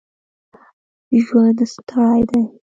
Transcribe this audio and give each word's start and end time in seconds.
ژوند 1.25 1.59
ستړی 1.73 2.19
دی 2.29 2.41